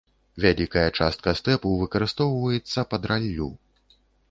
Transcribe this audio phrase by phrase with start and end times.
[0.45, 3.49] Вялікая частка стэпу выкарыстоўваецца пад раллю.